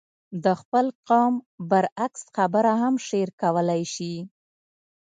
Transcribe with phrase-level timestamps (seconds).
[0.43, 1.33] د خپل قوم
[1.69, 4.15] برعکس خبره هم شعر کولای شي.